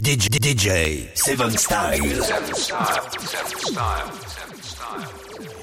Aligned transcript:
DJ, 0.00 1.14
Seven 1.14 1.50
Style. 1.50 2.22
Seven 2.22 2.54
Style. 2.54 3.04
Seven 3.26 3.58
Style. 3.58 4.12
Seven 4.26 4.62
Style. 4.62 5.61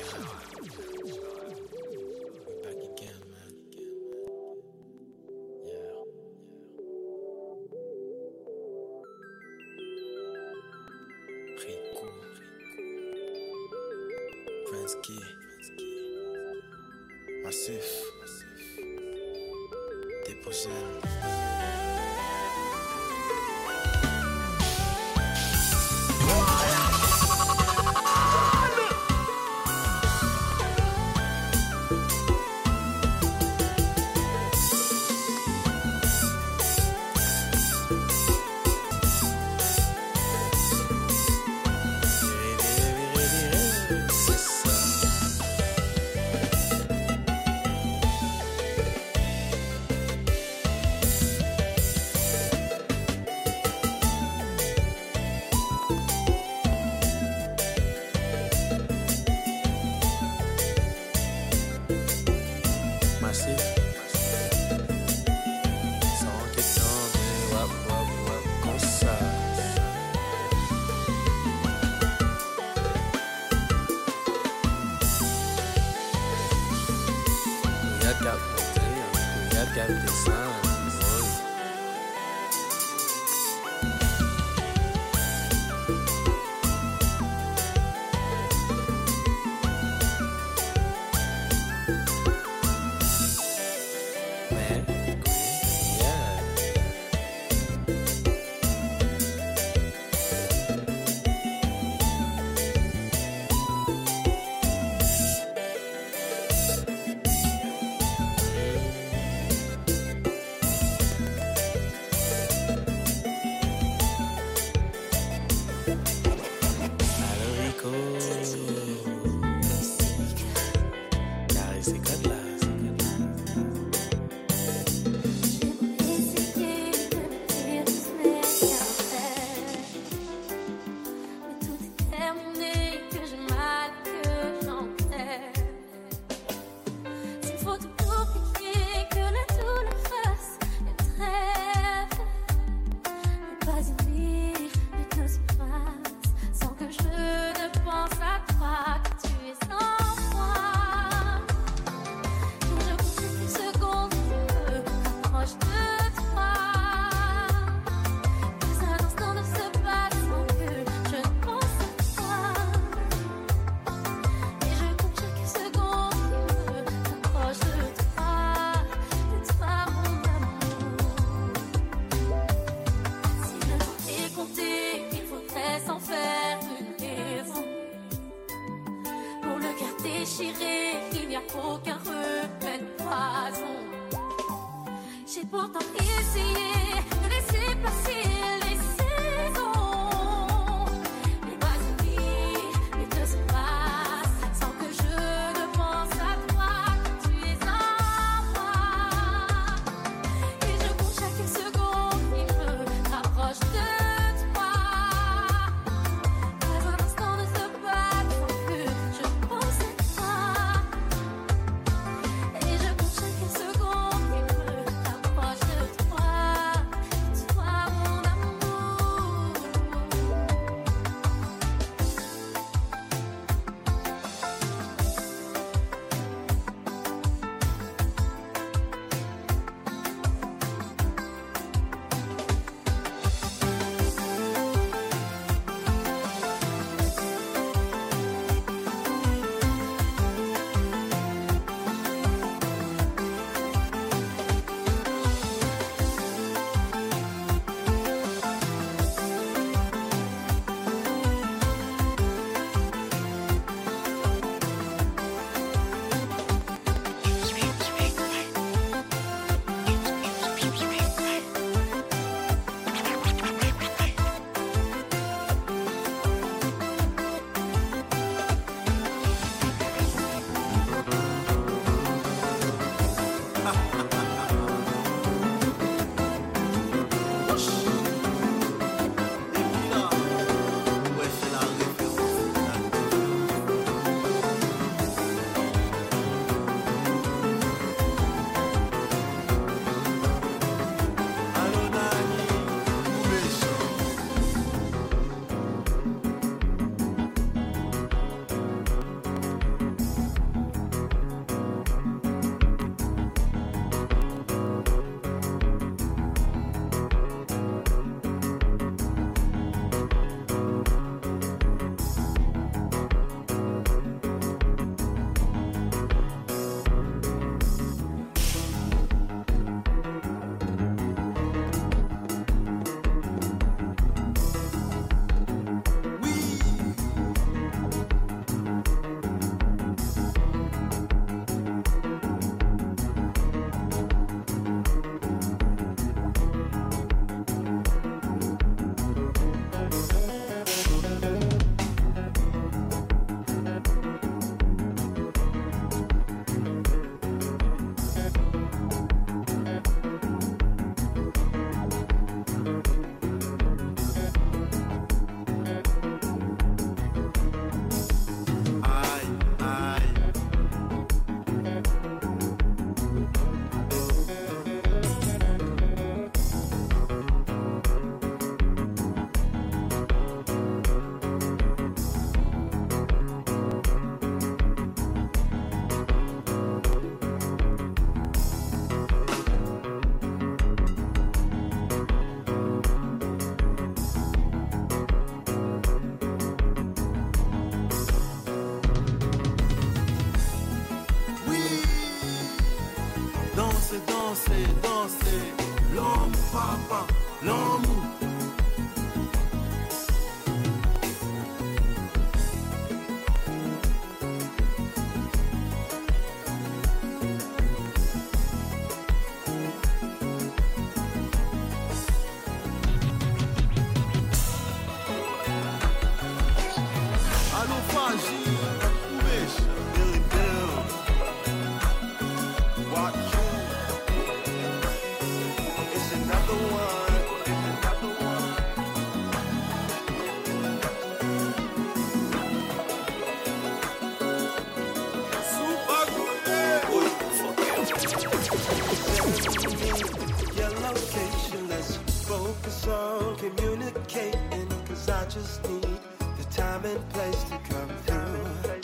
Place 447.09 447.43
to 447.45 447.57
come 447.69 447.89
through. 448.05 448.79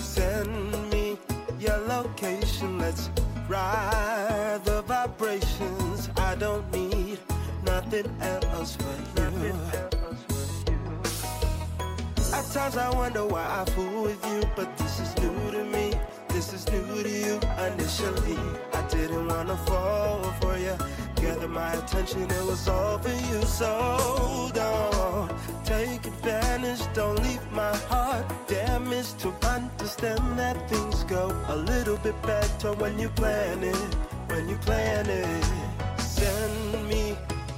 Send 0.00 0.90
me 0.90 1.18
your 1.58 1.78
location, 1.78 2.78
let's 2.78 3.10
ride 3.48 4.60
the 4.64 4.82
vibrations. 4.82 6.10
I 6.16 6.34
don't 6.36 6.70
need 6.72 7.18
nothing 7.64 8.06
else 8.20 8.76
but 8.76 9.08
you. 9.42 9.54
At 12.32 12.44
times 12.52 12.76
I 12.76 12.90
wonder 12.94 13.24
why 13.26 13.44
I 13.44 13.64
fool 13.70 14.02
with 14.04 14.24
you, 14.26 14.42
but 14.54 14.76
this 14.78 15.00
is 15.00 15.16
new 15.18 15.50
to 15.50 15.64
me. 15.64 15.94
This 16.28 16.52
is 16.52 16.70
new 16.70 17.02
to 17.02 17.08
you. 17.08 17.40
Initially, 17.72 18.38
I 18.72 18.82
didn't 18.88 19.26
wanna 19.26 19.56
fall 19.56 20.22
for 20.40 20.56
you. 20.58 20.76
Gather 21.16 21.48
my 21.48 21.72
attention, 21.72 22.22
it 22.30 22.44
was 22.44 22.68
all 22.68 22.98
for 22.98 23.08
you. 23.08 23.42
So 23.42 24.50
don't 24.54 25.32
take 25.68 26.06
advantage, 26.06 26.80
don't 26.94 27.22
leave 27.22 27.46
my 27.52 27.76
heart 27.90 28.24
damaged. 28.48 29.18
To 29.20 29.28
understand 29.56 30.38
that 30.38 30.56
things 30.70 31.04
go 31.04 31.24
a 31.48 31.56
little 31.56 31.98
bit 31.98 32.20
better 32.22 32.72
when 32.82 32.98
you 32.98 33.10
plan 33.10 33.62
it. 33.62 33.94
When 34.30 34.48
you 34.48 34.56
plan 34.68 35.06
it, 35.08 35.44
send 35.98 36.88
me 36.88 37.16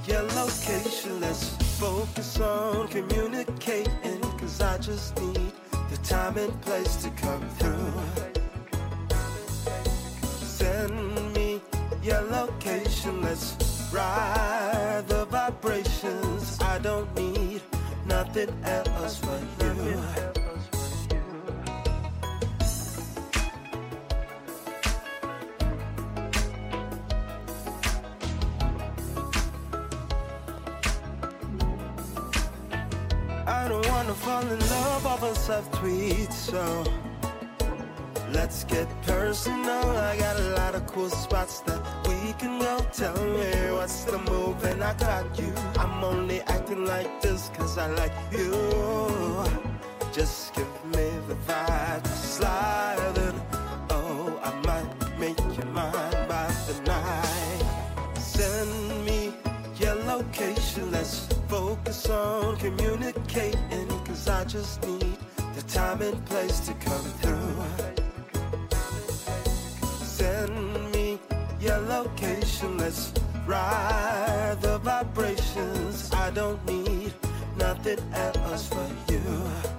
your 0.09 0.23
location. 0.41 1.21
Let's 1.21 1.49
focus 1.79 2.39
on 2.39 2.89
communicating. 2.89 4.21
Cause 4.39 4.59
I 4.59 4.77
just 4.77 5.17
need 5.21 5.53
the 5.89 5.97
time 6.03 6.37
and 6.37 6.53
place 6.61 6.95
to 7.03 7.09
come 7.11 7.43
through. 7.57 7.93
Send 10.59 11.33
me 11.33 11.61
your 12.03 12.21
location. 12.39 13.21
Let's 13.21 13.55
ride 13.93 15.03
the 15.07 15.25
vibrations. 15.25 16.59
I 16.61 16.77
don't 16.79 17.09
need 17.15 17.40
nothing 18.27 18.53
else 18.63 19.17
for 19.17 19.39
you. 19.63 19.99
I 33.47 33.67
don't 33.67 33.87
wanna 33.87 34.13
fall 34.13 34.41
in 34.41 34.59
love 34.59 35.05
off 35.07 35.23
a 35.23 35.33
subtweet, 35.47 36.31
so 36.31 36.83
let's 38.33 38.63
get 38.63 38.87
personal. 39.03 39.89
I 40.11 40.17
got 40.17 40.39
a 40.39 40.49
lot 40.55 40.75
of 40.75 40.85
cool 40.87 41.09
spots 41.09 41.59
that 41.61 41.81
we 42.07 42.33
can 42.33 42.59
go. 42.59 42.79
Tell 42.93 43.15
me 43.15 43.51
what's 43.71 44.03
the 44.03 44.17
move, 44.17 44.63
and 44.63 44.83
I 44.83 44.93
got 44.95 45.39
you. 45.39 45.53
I'm 45.77 46.03
only 46.03 46.41
acting 46.41 46.85
like 46.85 47.21
this 47.21 47.49
cause 47.55 47.77
I 47.77 47.87
like 47.87 48.13
you. 48.31 48.51
Just 50.11 50.53
give 50.55 50.73
me 50.85 51.07
the 51.27 51.35
vibe, 51.47 52.07
sliding. 52.07 53.41
Oh, 53.89 54.39
I 54.43 54.51
might 54.67 55.19
make 55.19 55.39
you 55.57 55.65
mine 55.65 56.27
by 56.27 56.51
the 56.67 56.81
night. 56.85 58.17
Send 58.17 59.05
me 59.05 59.33
your 59.79 59.95
location. 59.95 60.91
Let's 60.91 61.27
focus 61.47 62.09
on 62.09 62.57
communicating. 62.57 63.87
Cause 64.05 64.27
I 64.27 64.43
just 64.45 64.85
need 64.85 65.17
the 65.55 65.61
time 65.63 66.01
and 66.01 66.25
place 66.25 66.59
to 66.67 66.73
come 66.73 67.05
through. 67.21 67.40
Location. 72.03 72.77
Let's 72.77 73.13
ride 73.45 74.57
the 74.61 74.77
vibrations. 74.79 76.11
I 76.13 76.31
don't 76.31 76.63
need 76.65 77.13
nothing 77.57 77.99
else 78.13 78.67
for 78.67 78.87
you. 79.11 79.70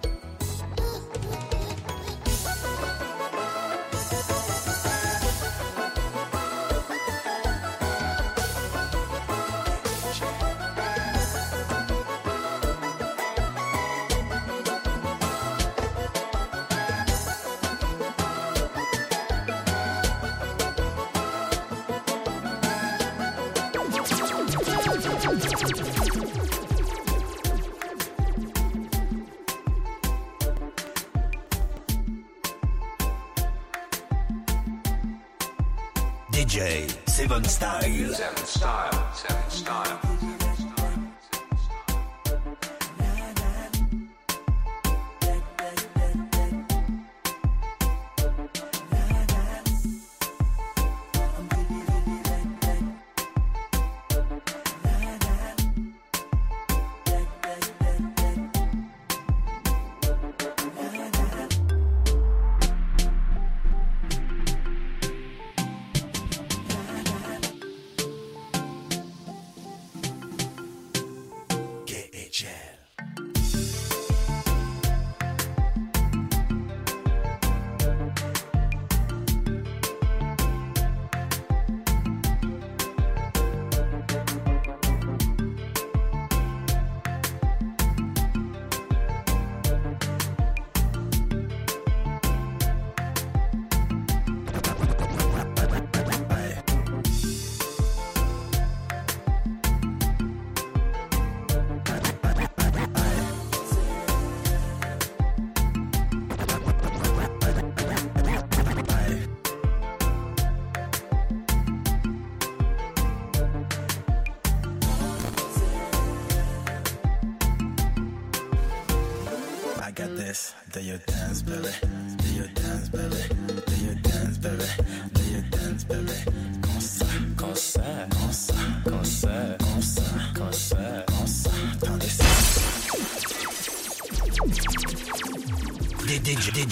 Style. 37.40 38.12
Seven 38.12 38.44
Style. 38.44 39.01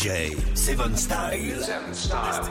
DJ. 0.00 0.34
Seven 0.56 0.96
Style. 0.96 1.60
Seven 1.62 1.92
Style. 1.92 2.49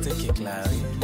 Vaille 0.00 0.32
Master 0.44 0.97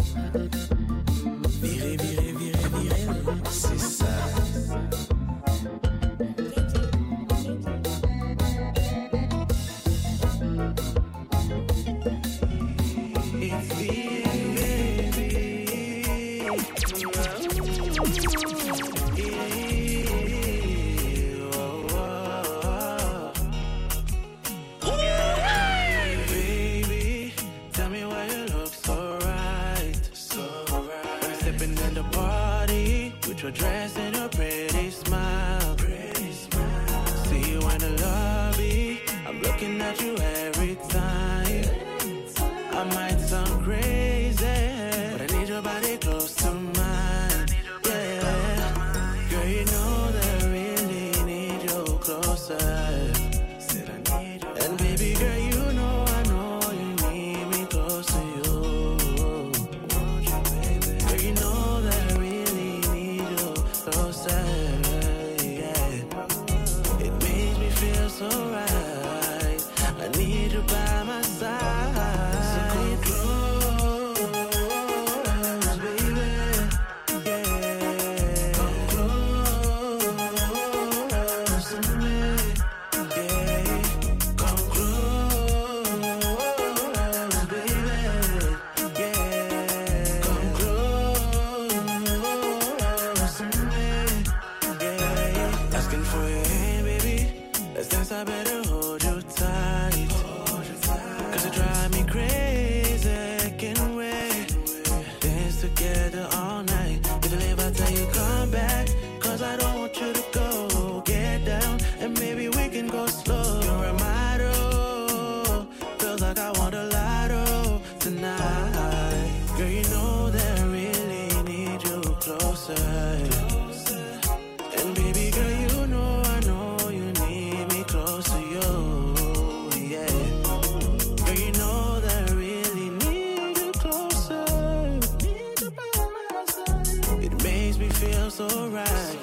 feels 137.94 138.40
right. 138.70 139.18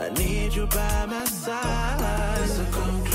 I 0.00 0.10
need 0.10 0.54
you 0.54 0.66
by 0.66 1.06
my 1.06 1.24
side. 1.24 2.38
This 2.40 2.58
a 2.58 2.64
cold 2.72 3.07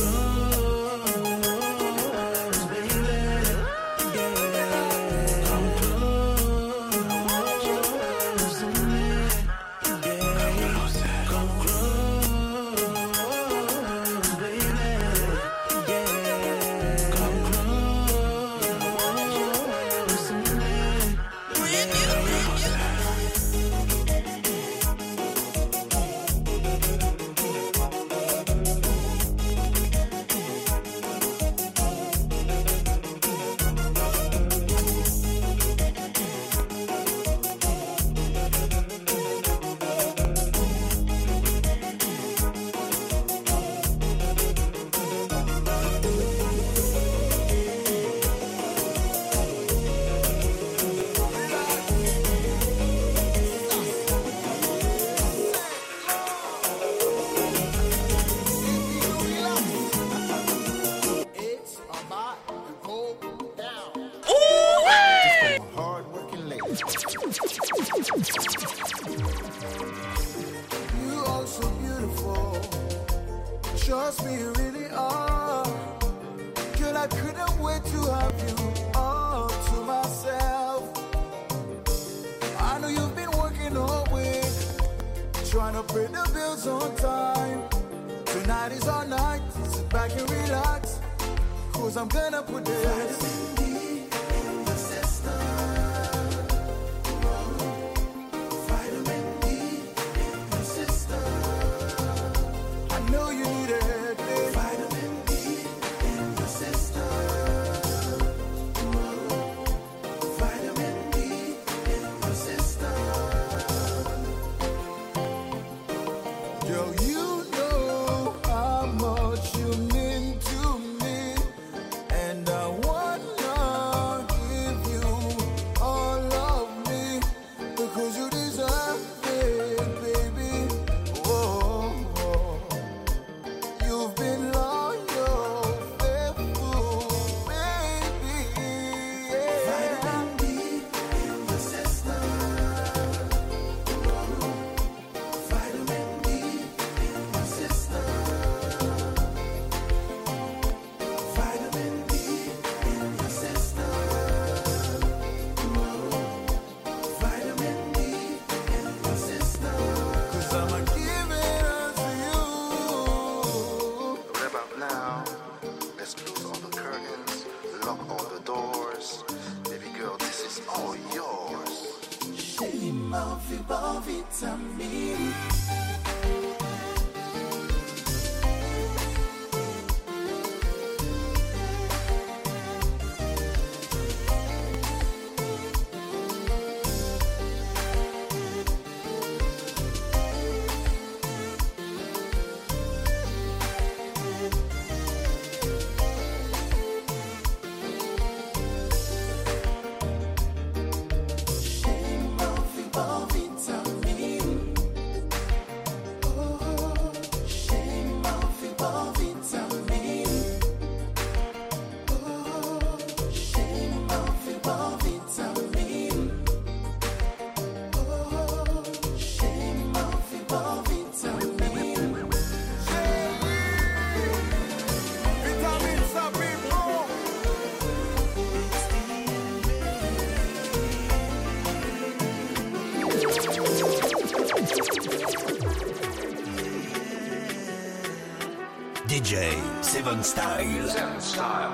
Seven 240.04 240.22
Style. 240.22 240.88
Seven 240.90 241.22
Style. 241.22 241.73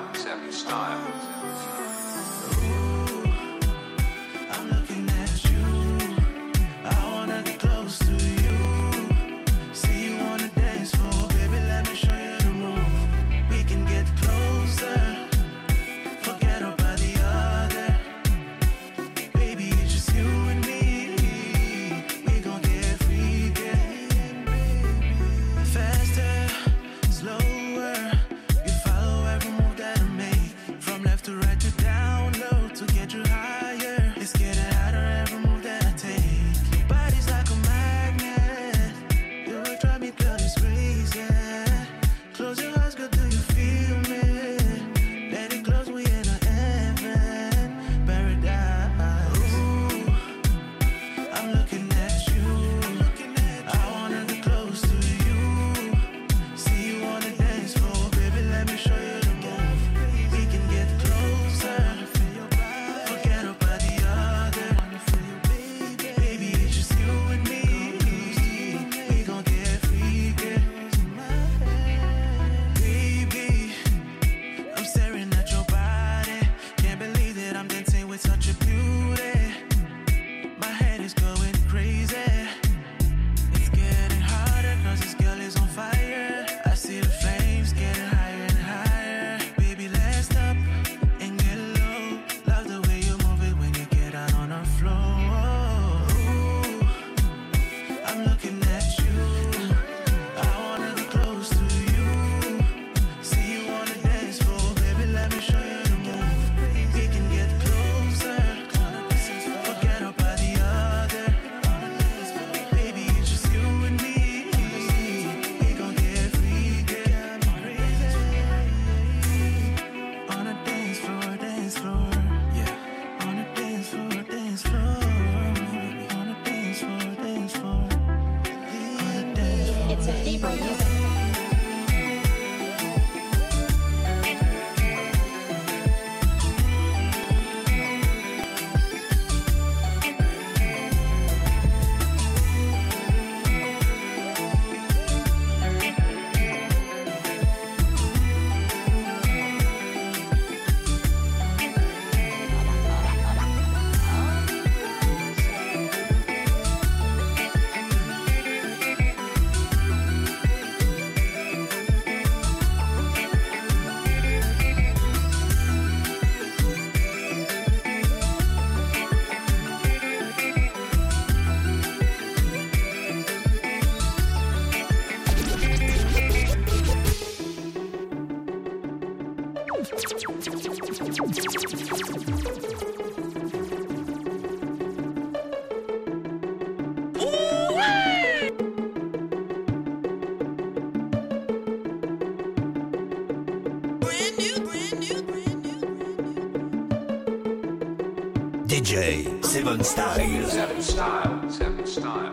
DJ 198.80 199.44
Seven 199.44 199.84
Style. 199.84 200.48
Seven 200.48 200.82
Style. 200.82 201.50
Seven 201.50 201.86
Style. 201.86 202.29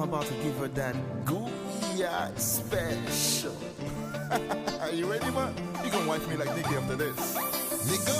I'm 0.00 0.04
about 0.04 0.26
to 0.26 0.34
give 0.34 0.56
her 0.58 0.68
that 0.68 0.94
Gooya 1.24 2.38
special. 2.38 3.56
Are 4.80 4.92
you 4.92 5.10
ready, 5.10 5.28
man? 5.32 5.52
You 5.84 5.90
gonna 5.90 6.06
me 6.28 6.36
like 6.36 6.54
Nikki 6.54 6.76
after 6.76 6.94
this. 6.94 7.34
Nico, 7.90 8.12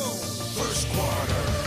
first 0.59 0.89
quarter. 0.93 1.58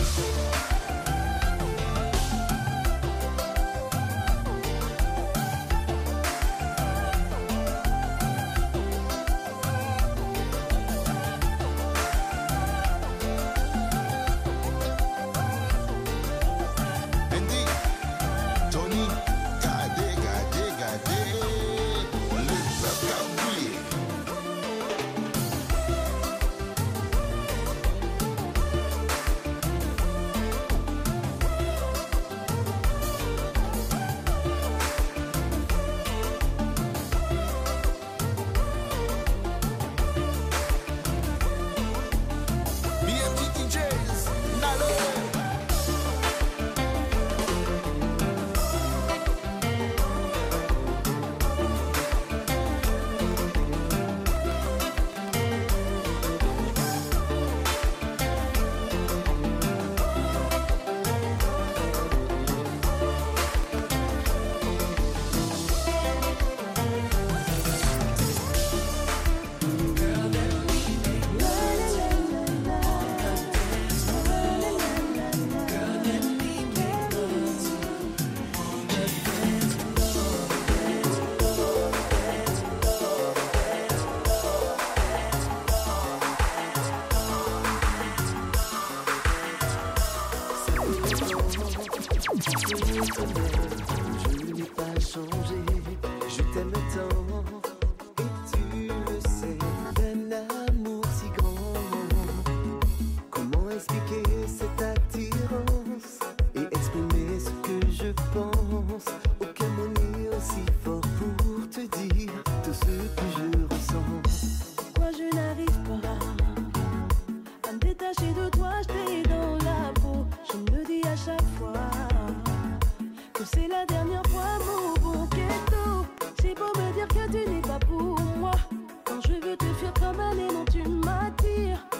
éternellement 130.32 130.64
tu 130.70 130.82
m'attires. 130.88 131.91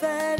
fed 0.00 0.39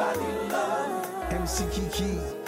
Everybody 0.00 0.48
love 0.50 1.30
MC 1.30 1.66
Kiki. 1.70 2.39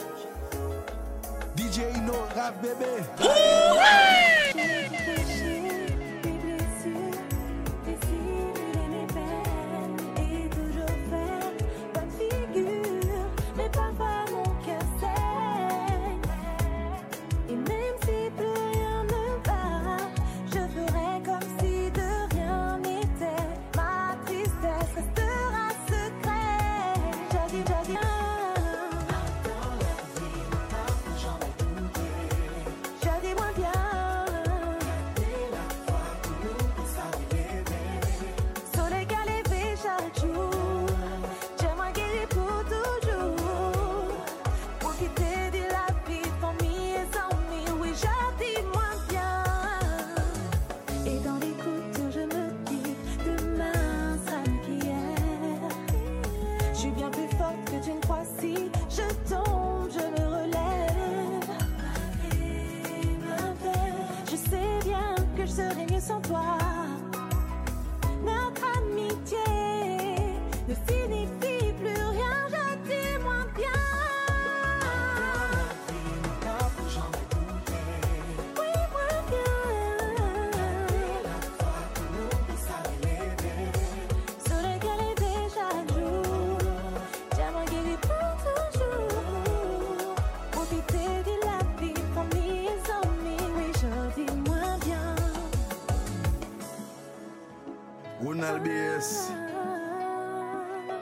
National 98.43 98.59
BS 98.59 99.30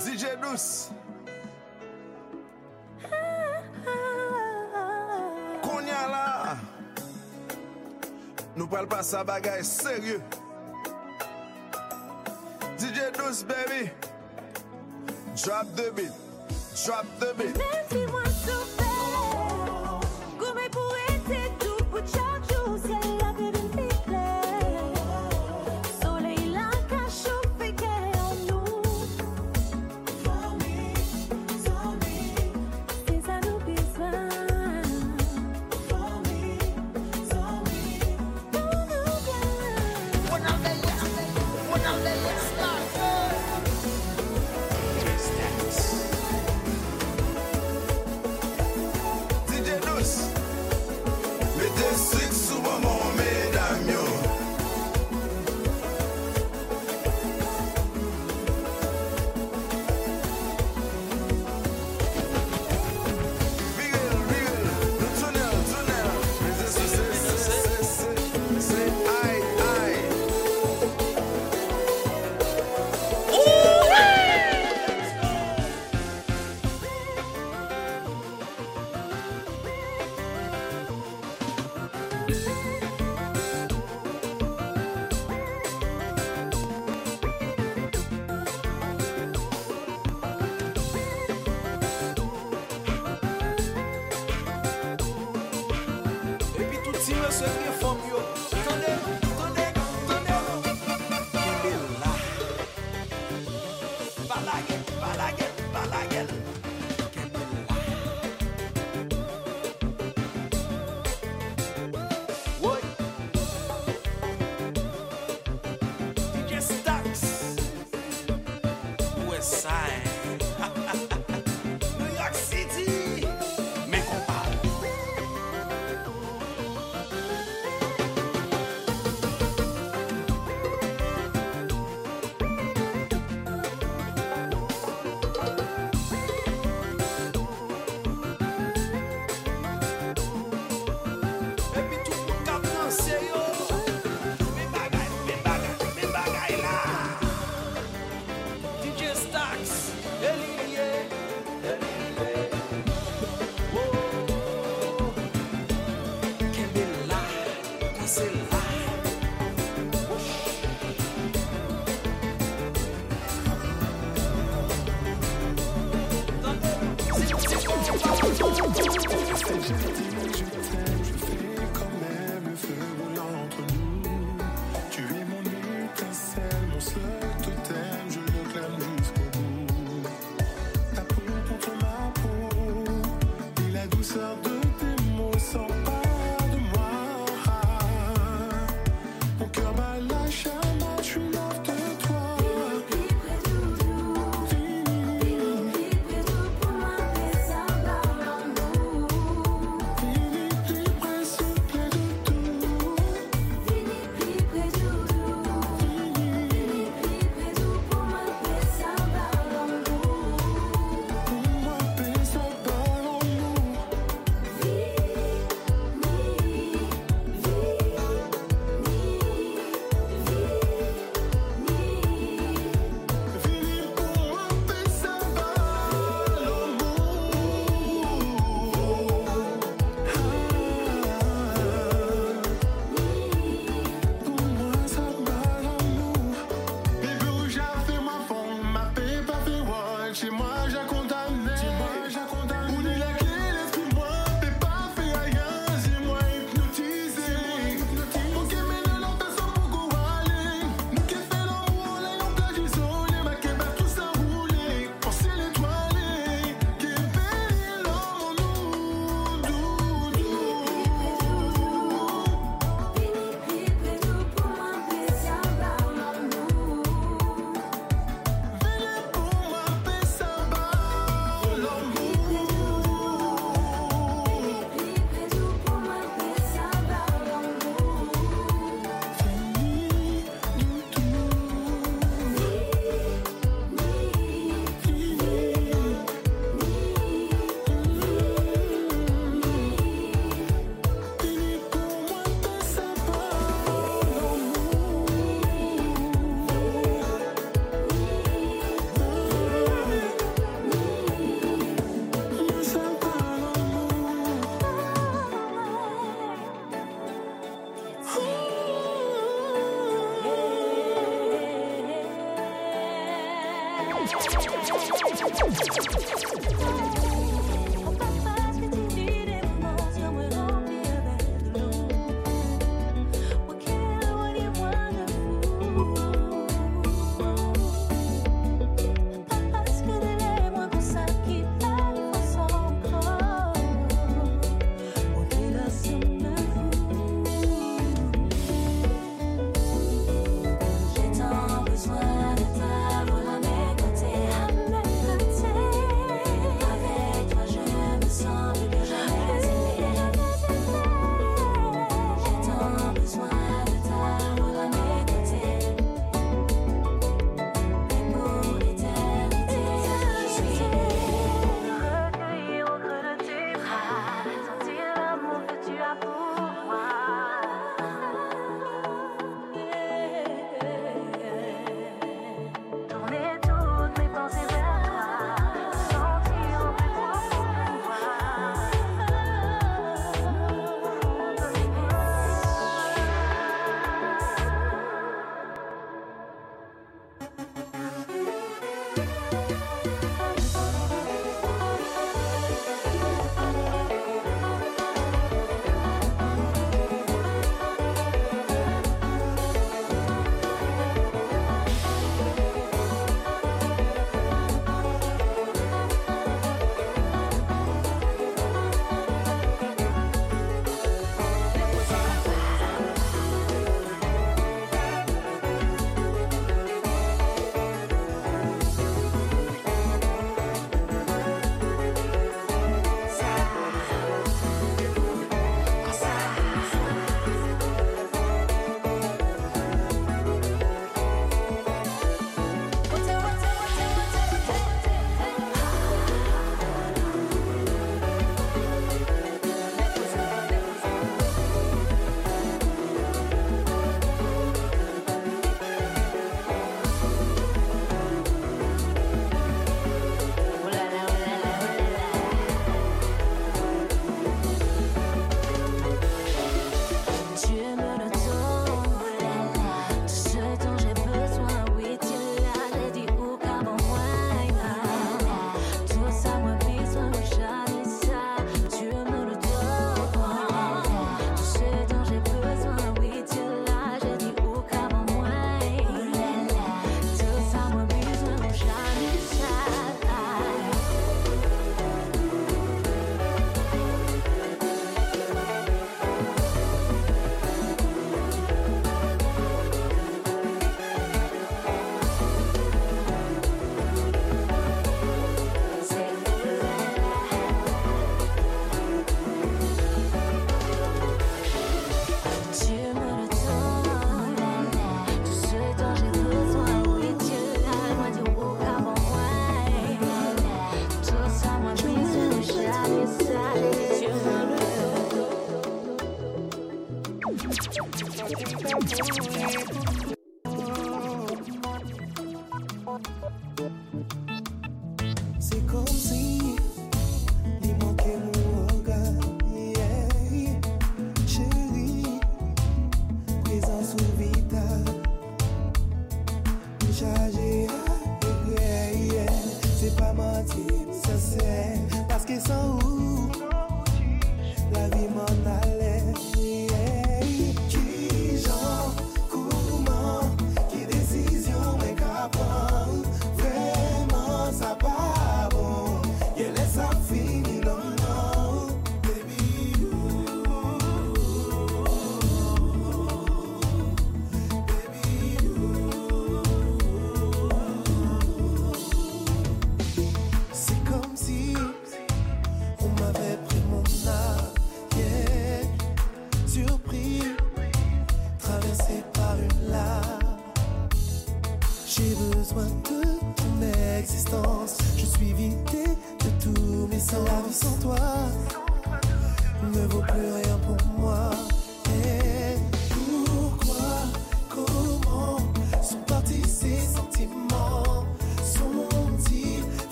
DJ 0.00 0.40
Douce 0.40 0.88
Konya 5.60 6.00
la. 6.08 6.56
Nou 8.56 8.64
pal 8.72 8.88
pa 8.88 9.02
sa 9.04 9.20
bagay 9.20 9.60
serye. 9.60 10.16
DJ 12.80 13.12
Douce 13.12 13.44
baby. 13.44 13.92
Drop 15.36 15.68
the 15.76 15.92
beat. 15.92 16.16
Drop 16.88 17.04
the 17.20 17.36
beat. 17.36 17.52
Mwen 17.60 17.84
ti 17.92 18.08
mwen 18.08 18.32
sou 18.40 18.75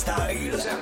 style, 0.00 0.79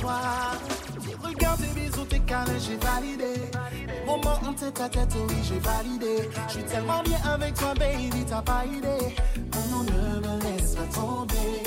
toi. 0.00 0.20
Tes 1.58 1.80
bisous, 1.80 2.04
tes 2.04 2.20
câlins, 2.20 2.58
j'ai 2.58 2.76
validé. 2.76 3.40
Moment 4.06 4.38
en 4.46 4.52
tête 4.52 4.80
à 4.80 4.88
tête, 4.88 5.14
oui, 5.28 5.36
j'ai 5.42 5.58
validé. 5.58 6.28
Je 6.48 6.52
suis 6.52 6.64
tellement 6.64 7.02
bien 7.02 7.18
avec 7.24 7.54
toi, 7.54 7.72
baby, 7.78 8.24
t'as 8.28 8.42
pas 8.42 8.64
idée. 8.66 9.14
Oh 9.54 9.58
non, 9.70 9.82
ne 9.84 10.20
me 10.20 10.42
laisse 10.42 10.74
pas 10.74 10.94
tomber. 10.94 11.62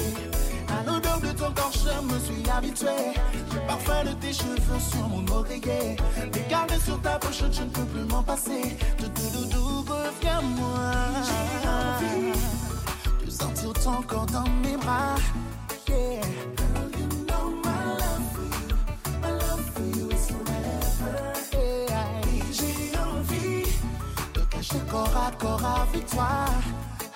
À 0.70 0.84
l'odeur 0.86 1.20
de 1.20 1.32
ton 1.32 1.52
corps, 1.52 1.72
je 1.74 2.06
me 2.06 2.20
suis 2.20 2.50
habitué. 2.50 3.14
Le 3.54 3.68
parfum 3.68 4.04
de 4.04 4.14
tes 4.14 4.34
cheveux 4.34 4.80
sur 4.80 5.08
mon 5.08 5.26
oreiller. 5.34 5.96
Les 6.34 6.42
caresses 6.42 6.84
sur 6.86 7.02
ta 7.02 7.18
poche, 7.18 7.44
je 7.52 7.64
ne 7.64 7.70
peux 7.70 7.86
plus 7.86 8.04
m'en 8.04 8.22
passer. 8.22 8.78
Doudou, 9.00 9.30
doudou, 9.34 9.86
reviens-moi. 9.92 10.92
J'ai 13.20 13.26
de 13.26 13.32
sentir 13.32 13.74
ton 13.74 14.02
corps 14.04 14.28
dans 14.28 14.50
mes 14.64 14.78
bras. 14.78 15.16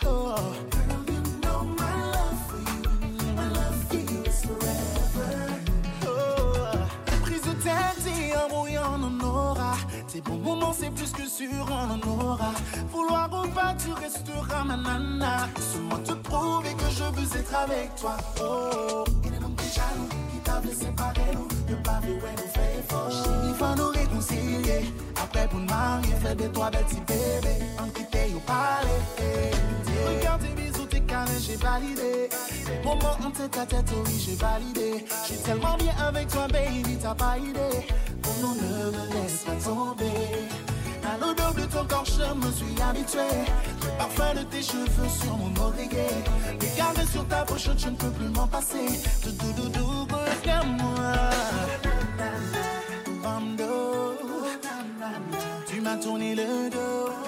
Oh. 0.06 0.36
Prise 7.22 7.42
de 7.42 7.52
tête 7.64 8.08
et 8.08 8.34
amour 8.34 8.68
Tes 10.12 10.22
bons 10.22 10.38
moments, 10.38 10.74
c'est 10.78 10.90
plus 10.90 11.12
que 11.12 11.28
sûr, 11.28 11.66
on 11.70 11.92
en 11.92 12.02
aura. 12.08 12.52
Vouloir 12.92 13.30
ou 13.34 13.48
pas, 13.50 13.74
tu 13.76 13.94
resteras 13.94 14.64
ma 14.66 14.76
nana. 14.76 15.48
Seulement 15.60 15.98
te 16.00 16.14
prouver 16.14 16.74
que 16.74 16.90
je 16.92 17.04
veux 17.04 17.40
être 17.40 17.56
avec 17.56 17.96
toi. 17.96 18.18
Oh, 18.42 19.04
il 19.26 19.34
est 19.34 19.40
donc 19.40 19.56
déjà 19.56 19.84
nous 19.98 20.08
qui 20.08 20.40
nous. 21.34 21.48
Ne 21.70 21.82
pas 21.84 22.00
vu 22.02 22.20
Après, 25.44 25.58
pour 25.58 25.76
marier, 25.76 26.14
faire 26.22 26.36
de 26.36 26.48
toi 26.48 26.70
belle 26.70 26.86
petite 26.86 27.06
bébé. 27.06 27.66
En 27.78 27.90
quitter 27.90 28.34
ou 28.34 28.40
parler. 28.40 28.88
Regarde 30.08 30.42
tes 30.42 30.62
bisous, 30.62 30.86
tes 30.86 31.02
câlins, 31.02 31.40
j'ai 31.40 31.56
validé. 31.56 32.30
Les 32.68 32.86
moments 32.86 33.18
en 33.26 33.32
tête 33.32 33.58
à 33.58 33.66
tête, 33.66 33.92
oui, 34.06 34.24
j'ai 34.26 34.36
validé. 34.36 35.06
Je 35.24 35.34
suis 35.34 35.44
tellement 35.44 35.76
bien 35.76 35.94
avec 36.00 36.28
toi, 36.30 36.48
baby, 36.48 36.98
t'as 37.02 37.16
pas 37.16 37.38
idée. 37.38 37.86
Pour 38.22 38.34
nous, 38.42 38.56
ne 38.56 38.92
me 38.92 39.14
laisse 39.14 39.44
pas 39.46 39.70
tomber. 39.70 40.48
À 41.04 41.18
l'odeur 41.18 41.54
de 41.54 41.66
ton 41.66 41.86
corps, 41.86 42.06
je 42.06 42.34
me 42.34 42.52
suis 42.52 42.82
habitué. 42.82 43.28
Le 43.82 43.98
parfum 43.98 44.34
de 44.36 44.44
tes 44.44 44.62
cheveux 44.62 45.10
sur 45.10 45.38
mon 45.38 45.54
oreiller. 45.62 46.08
Caresses 46.78 47.12
sur 47.12 47.28
ta 47.28 47.44
poche, 47.44 47.70
je 47.78 47.90
ne 47.90 47.96
peux 47.96 48.12
plus 48.12 48.30
m'en 48.30 48.48
passer. 48.48 48.88
Tout 49.22 49.32
doudou, 49.32 50.08
regarde-moi. 50.42 50.94
Bando, 50.94 51.53
m'as 55.84 55.98
tourné 55.98 56.34
le 56.34 56.70
dos. 56.70 57.23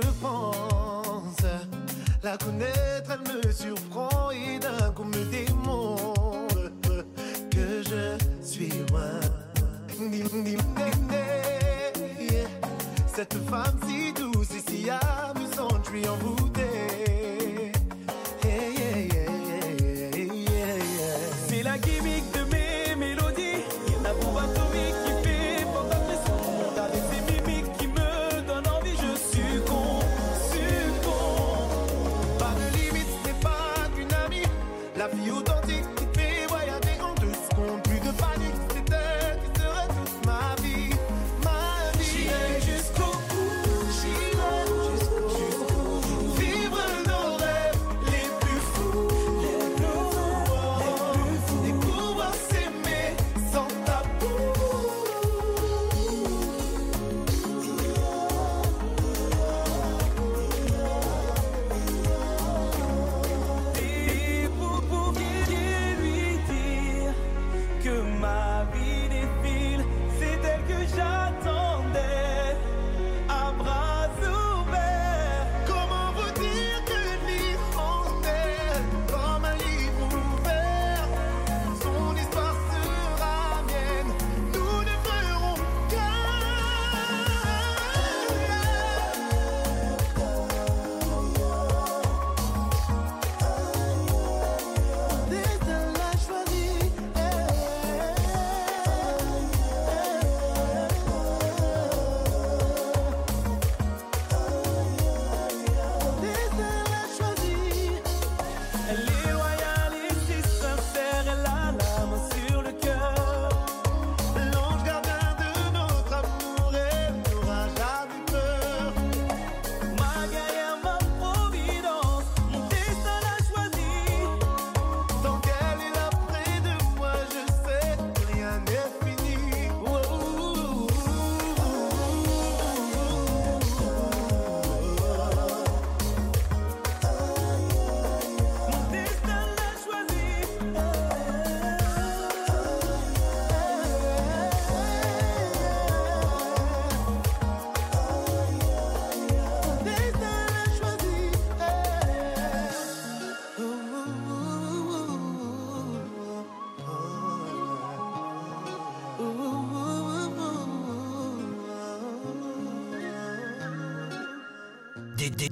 je 0.00 0.08
pense. 0.20 0.53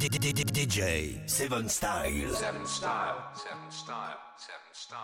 DJ 0.08 1.30
Seven 1.30 1.68
Style. 1.68 2.34
Seven 2.34 2.66
Style. 2.66 3.22
Seven 3.34 3.70
Style. 3.70 4.18
Seven 4.36 4.72
Style. 4.72 5.01